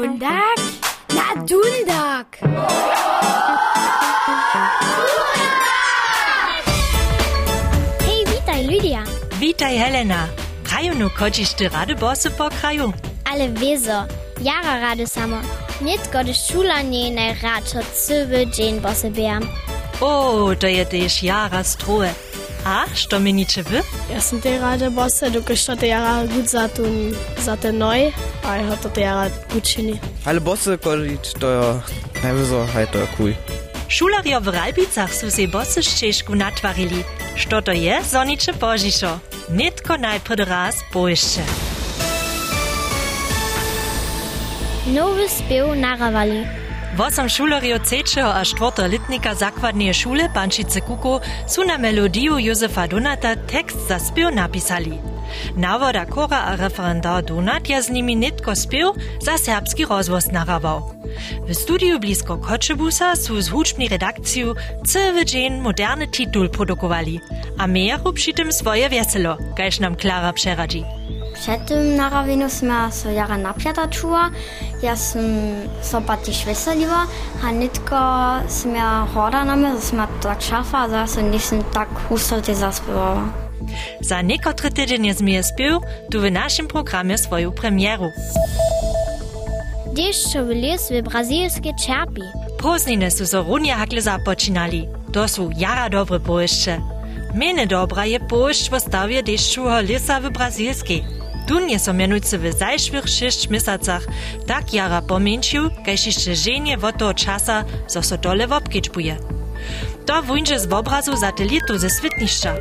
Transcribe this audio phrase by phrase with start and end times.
[0.00, 0.60] Bundak
[1.12, 2.40] Na Dundak!
[8.00, 9.04] Hei witaj Lydia!
[9.40, 10.24] Witaj Helena!
[10.64, 12.92] Kraju no kočište rade bose po kraju?
[13.32, 14.08] Ale vezo,
[14.40, 15.36] jara rade samo.
[15.80, 19.44] Net gode šula njene račo cve džen bose bejam.
[20.00, 22.14] O, oh, to je tež jara stroje.
[22.64, 23.82] A, što meniče wy?
[24.14, 28.12] Ja sam te rade bosse, dokud to te jara gut za, tun, za te noj,
[28.44, 29.98] a ja to te jara gut čini.
[30.24, 31.80] Ale bossy količ, to je
[32.22, 33.32] najwyzo, hej, to je cool.
[33.88, 37.04] Šularjo v Ralbicach su se bosy ščešku natvarili.
[37.36, 39.18] Što to je, zoniče požišo?
[39.48, 41.40] Nitko najprv raz poješće.
[44.86, 46.59] Nowy spiew narawali.
[46.99, 53.35] Восem šulerjo trzeciego a czwartego litnika zakładnej szule Pančice Kuku su na melodiju Józefa Donata
[53.35, 54.99] tekst za spiew napisali.
[55.57, 60.95] Nawoda kora a referendar Donat je z nimi nitko spiew za serbski rozwoz narawał.
[61.47, 67.19] W studiu blisko Kotschebusa su z huczbni redakciju cały dzień moderny titul produkowali,
[67.57, 70.83] a mejeru przy tym swoje weselo, kajż nam Klara przeradzi.
[71.32, 74.30] Předtím na ravinu jsme se jara na pětačua,
[74.82, 77.08] já jsem sobatí šveselila
[77.42, 77.96] a nitko
[78.48, 83.34] jsme hoda na mě, jsme to čafa, zase nejsem tak hustotě zaspívala.
[84.00, 88.10] Za nekotry tydzień jest Mija Spił, tu w naszym programie swoją premieru.
[89.94, 92.22] Deszcze w les w brazylskie czerpi.
[92.58, 94.88] Poznine su Sorunia hakle zapoczynali.
[95.12, 96.80] To są jara dobre poeszcze.
[97.34, 101.19] Mene dobra je pość w stawie deszczu lesa w brazylskiej.
[101.50, 104.06] Tun je so menujce w zajšvih šest mesacach
[104.46, 109.18] tak jara pomenšił, kajž jeszcze ženje od toho časa, zo so dole wobkičbuje.
[110.06, 112.54] To wujnže z obrazu satelitu ze svitnišća.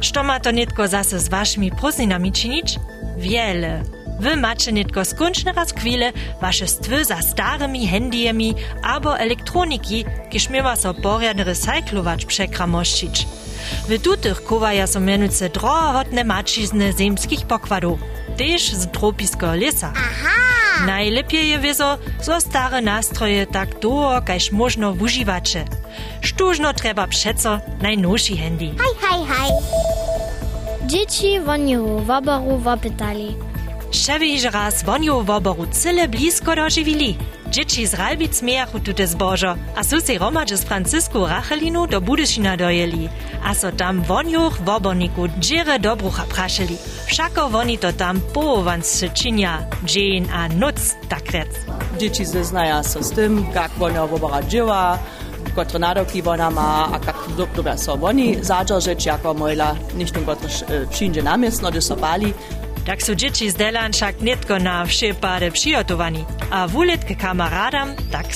[0.00, 2.78] Što ma to netko zase z vašimi prosninami činić?
[3.18, 3.82] Wiele.
[4.20, 10.76] Wy macie netko skunčne raz chwile wasze stwy za starymi handyjemi abo elektroniki, kiż miewa
[10.76, 13.26] so porjadny recyklować przekramościć.
[13.88, 18.00] W tutych kowaja so menujce drohotne mačizny zemskich pokładów,
[18.36, 19.92] też z tropiskiego lesa.
[19.96, 20.86] Aha!
[20.86, 25.64] Najlepiej je wieso, so stare nastroje tak długo, kajż można używacie.
[26.20, 28.64] Sztużno trzeba przeco najnowszy handy.
[28.64, 29.50] Hej, hej.
[30.86, 33.36] Dzieci woniu w oboru wopytali.
[33.90, 37.16] Ševiž raz vonju v oboru cyle blisko doživili.
[37.50, 40.12] Dzieci z Ralbic mijachu tute zbožo, a su se
[40.58, 43.08] z Rachelinu do Budyšina dojeli,
[43.44, 46.76] a so tam vonjuch v oborniku džere dobrucha prašili.
[47.06, 51.48] Všako voni to tam połovansce činia, dzień a noc, tak rec.
[51.98, 54.98] Dzieci zeznają się z tym, jak ona wobora dzieła,
[55.52, 60.36] które nadoki ona ma, a jak dobrze są oni zadržeć jako mojla, nicht tylko
[60.90, 62.34] przyjdzie na miestno, gdzie są bali,
[62.88, 64.84] Tak su dzieci z Delan však netko na
[65.50, 68.34] přijotowani, a wulet k kamaradam tak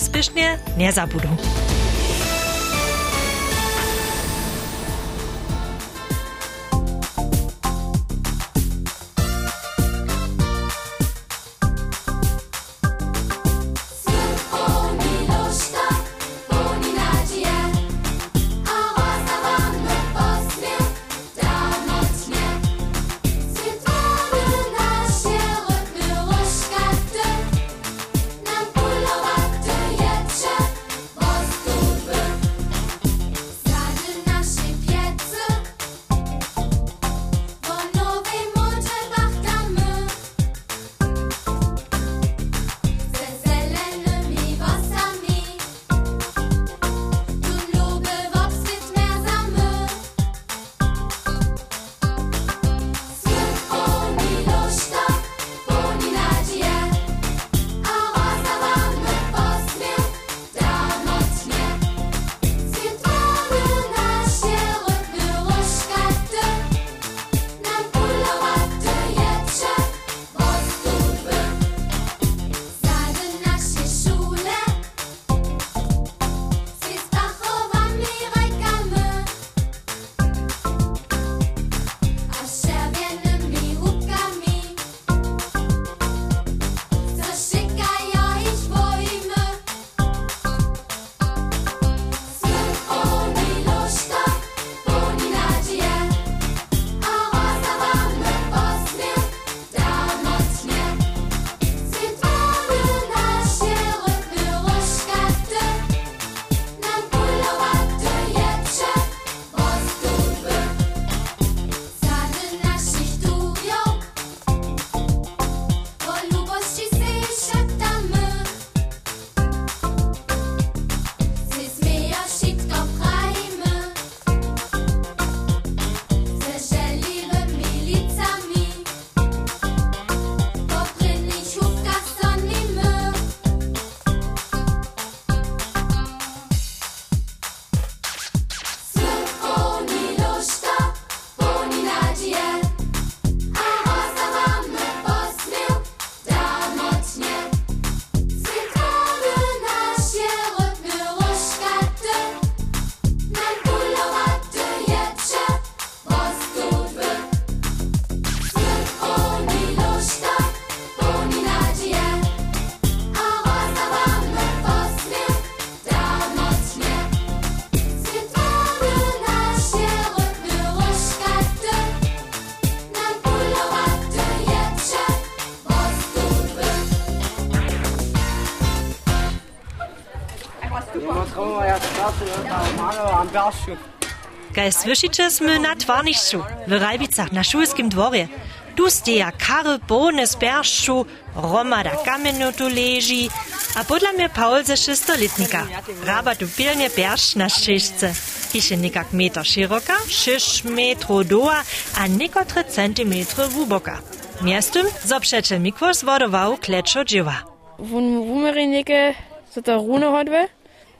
[184.52, 188.28] Kaj słyszycie sme na twarnišću, w Rajbicach na szulskim dworze.
[188.76, 193.28] Tu steja kary bone z berszczu, romada kamieniu tu leży,
[193.76, 195.66] a podla mnie Paul ze szestoletnika.
[196.04, 198.12] Raba tu pilnie berszcz na ścieżce.
[198.52, 201.62] Kisze nikak meter szeroka, 6 metrów doła,
[201.98, 204.00] a niekotre centimetry wuboka.
[204.42, 207.42] Miastem zoprzecie mikwas wodował kleczo dziewa.
[207.78, 209.14] Wun wumerenike,
[209.50, 210.48] so to rune hodve,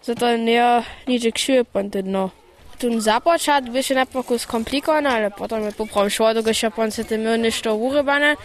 [0.03, 2.31] to nie niče kšuje ponte dno.
[2.79, 5.31] Tun započat by się na pokus komplikovane, ale
[5.65, 8.37] je poprav šlo, dok še pon se te mil nešto urebane,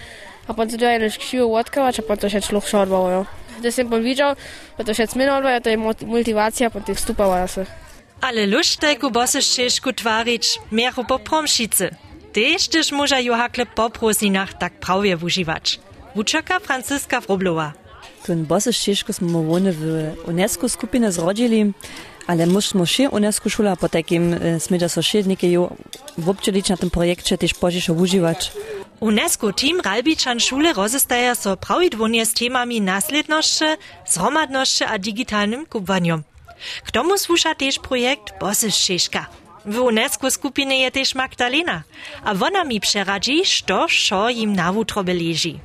[0.48, 3.26] a pon se to je než kšuje odkavač, a pon to še čluh še odbavo.
[3.58, 4.38] Da sem pon videl,
[4.78, 7.66] da to še cmino odbavo, to je motivacija, pon te vstupava se.
[8.22, 11.90] Ale luštajku bose ścieżku twarić, mieru po promšice.
[12.34, 15.80] Tež też może johakle po prosinach tak prawie używać.
[16.16, 17.87] Wuczaka Franciska Froblowa.
[18.26, 21.74] Ten bose ścieżku smo wone w UNESCO skupinę zrodzili,
[22.28, 25.74] ale musimy się UNESCO szula po takim smydzia sąsiednike jo
[26.18, 28.52] w obczelić na tym projekcie też pożyczo używać.
[29.00, 33.66] UNESCO team Ralbiczan szule rozestaja so prawidłonie z temami nasledności,
[34.06, 36.24] zromadności a digitalnym kubwaniem.
[36.86, 39.26] K tomu słusza też projekt Bosy Ścieżka.
[39.66, 41.84] W UNESCO skupinie je też Magdalena,
[42.24, 43.42] a ona mi przeradzi,
[43.88, 45.60] szo im na wutrobie leży.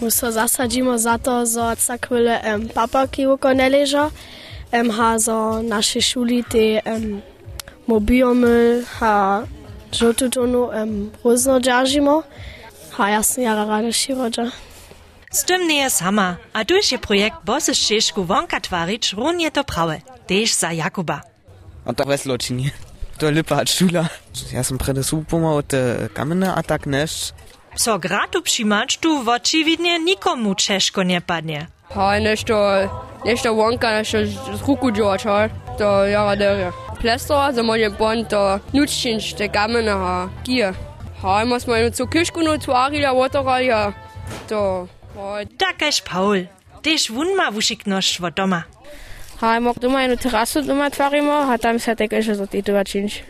[0.00, 4.10] My so zasadzimy za to, że cakvile um, papaki oko ne leža,
[4.72, 7.22] um, ha zo naše šuli te um,
[7.86, 9.46] mobiomyl, ha
[9.92, 12.22] žotu tonu um, ruzno džažimo,
[12.90, 14.50] ha jasne jara rade širodža.
[15.30, 19.64] Z tym nie jest sama, a tuż je projekt Bosy Ścieżku wonka twarić równie to
[19.64, 21.20] prawe, też za Jakuba.
[21.84, 22.70] A to weslo činí.
[23.18, 24.08] To je lipa od šula.
[24.52, 27.45] Ja som prede supoma od te kamene a tak nešť.
[27.78, 31.66] So gratu přimać tu očividnie nikomu češko nie padnie.
[31.94, 32.56] Ha nešto,
[33.24, 36.72] nešto wonka, nešto z ruku džoč, ha, to jara derje.
[37.00, 40.72] Plestra, za moje bon, to nučinč, te gamene, ha, gie.
[41.22, 43.92] Ha, ima smo eno co kišku no tvarila, wateralja,
[44.48, 46.46] to, ha, Takaž Paul,
[46.82, 48.62] też wun ma wušikność od doma.
[49.40, 53.22] Ha, ima doma eno terasu doma tvarimo, ha tam se teke še za tito činč.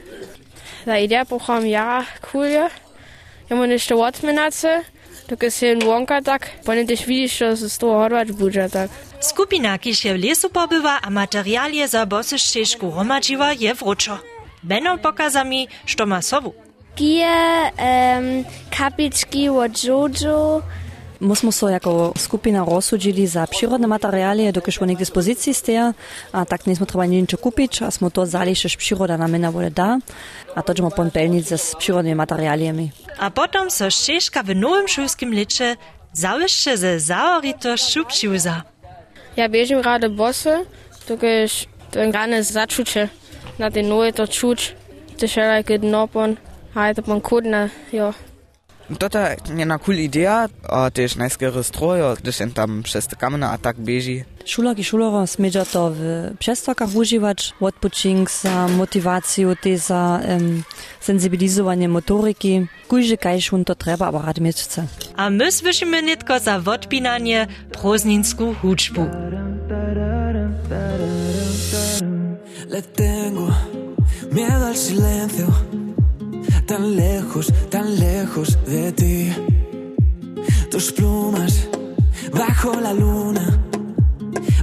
[0.86, 2.70] Za ideja pocham jara kulje,
[3.50, 4.84] jamo nešto odmenace,
[5.28, 8.90] dok je se wonka tak, pone też widzisz, że z toho hodvać budže tak.
[9.20, 14.18] Skupina, kiž je v lesu pobywa, a materialie za Bosy Ścieżku romadziła je wróczo.
[14.62, 16.54] Będą pokazami, što ma sobu.
[16.96, 20.62] Gie, um, kapički od Jojo,
[21.20, 25.78] My smo se jako skupina rozsudili za přírodné materiály, dokud oni k dispozici stojí,
[26.32, 29.70] a tak nejsme třeba nic kupit, a jsme to vzali, že příroda nám na vole
[29.70, 29.98] dá,
[30.56, 32.92] a to jsme ponpelnit s přírodnými materiáliami.
[33.18, 35.76] A potom se Šeška v novém šulskim liče
[36.12, 38.64] zavěše ze zaorito šupšiuza.
[39.36, 40.64] Ja běžím ráda bose,
[41.08, 43.08] dokud ten ráne začuče,
[43.58, 44.72] na ty noje to čuč,
[45.16, 46.36] ty šelajky dno pon,
[46.74, 48.12] a je to pon kudna, jo.
[48.98, 53.46] Toto je jedna cool idea, a też najskere stroje, gdyż on tam przez te kamene
[53.50, 54.24] a tak bieži.
[54.44, 60.62] Šulak i šulero smieđa to w przestokach używać, odpočink za motywację, te za um,
[61.00, 62.66] sensibilizowanie motoryki.
[62.88, 64.86] Kujże kajż on to trzeba, aber rad mieć chce.
[65.16, 69.06] A my słyszymy nitko za odpinanie prozninsku huczbu.
[72.68, 73.48] Le tengo
[74.32, 75.46] miedo al silencio,
[76.66, 79.32] tan lejos, tan lejos de ti.
[80.70, 81.68] Tus plumas
[82.32, 83.60] bajo la luna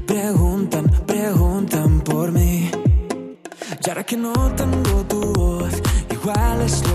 [0.06, 2.70] preguntan, preguntan por mí.
[3.86, 5.74] Y ahora que no tengo tu voz,
[6.12, 6.93] igual es lo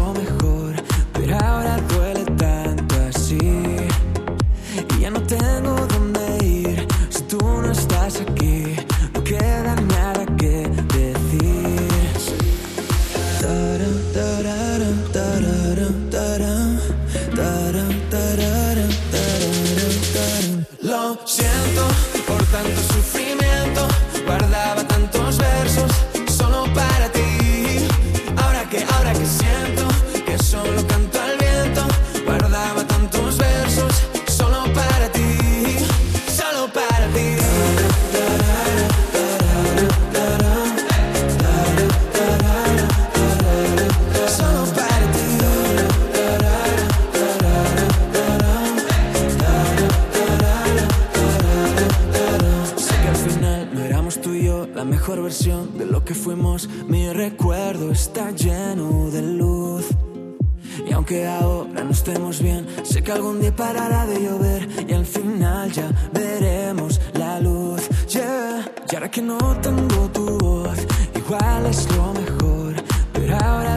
[61.68, 65.90] Ojalá no estemos bien, sé que algún día parará de llover y al final ya
[66.12, 67.82] veremos la luz.
[68.08, 68.64] Yeah.
[68.90, 70.78] Y ahora que no tengo tu voz,
[71.14, 72.74] igual es lo mejor,
[73.12, 73.76] pero ahora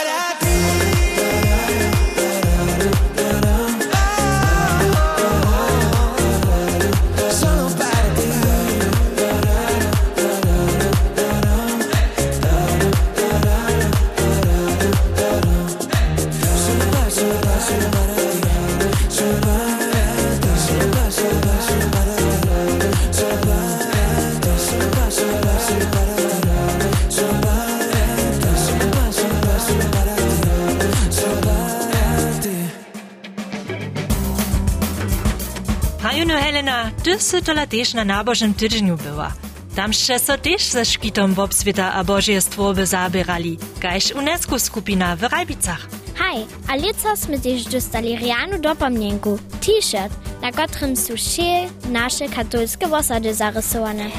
[37.31, 39.31] Si tola tež na nábožnym tydzieniu była.
[39.71, 45.31] Tam še so tež ze škitom obsvita a božie stwoby zabierali, kajž UNESCO skupina w
[45.31, 45.87] Rajbicach.
[46.19, 50.11] Hej, a leco sme tiež dostali rianu dopomnienku, t-shirt,
[50.43, 54.11] na którym są wsze nasze katolskie osady zarysowane.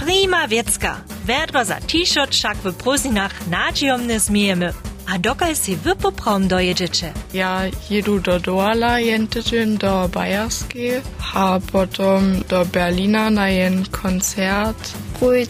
[0.00, 1.04] Prima wiecka.
[1.28, 4.72] Wedro za t-shirt však w prozinach nadziejomne zmijemy.
[5.06, 7.12] A dokaj si wy poprom dojedziecie?
[7.34, 11.02] Ja jedu do Douala jen tydzień do Bajerskiej,
[11.34, 14.92] a potom do Berlina na jen koncert.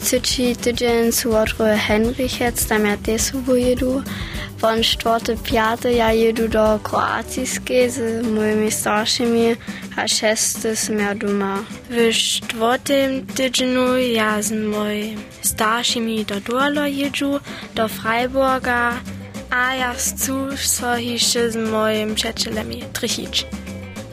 [0.01, 4.03] Trzeci tydzień suotry Henrichec, tam ja też pojedu.
[4.59, 9.57] Von czwarty, piąty ja jedu do Kroacijskiej z moimi starszymi,
[9.97, 11.59] a szesty som ja doma.
[11.91, 17.41] W czwartym tygodniu ja z moimi starszymi do Douala jedu,
[17.75, 18.93] do Freiburga,
[19.53, 23.47] a ja chcę so jeszcze z moim przyjacielami trichić.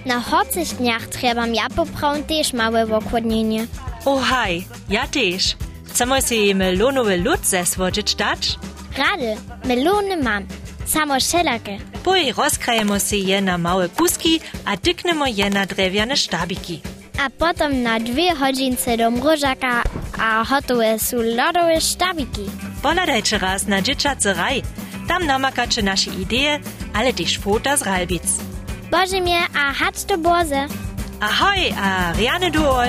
[0.05, 3.67] Na horcich dniach trebam ja poprom też małe wokładnienie.
[4.05, 5.55] O haj, ja tež.
[5.87, 8.59] Chcemy si melonowy lód zesłodzić dać?
[8.97, 10.45] Rady, melony mam,
[10.85, 11.77] samo szelakie.
[12.03, 16.81] Pój rozkrajemy si je na małe kuski, a dyknemy je na drewiane sztabiki.
[17.25, 19.83] A potom na dwie hodzince do mrożaka,
[20.19, 22.45] a gotowe są lodowe sztabiki.
[22.81, 24.63] Poladajcie raz na dzieciacy raj.
[25.09, 26.59] Tam namakacie nasze idee,
[26.93, 28.23] ale też fota z Ralbic.
[28.91, 30.67] Boże mnie, a hać do Boże.
[31.19, 32.87] Ahoj, a Riane Duol!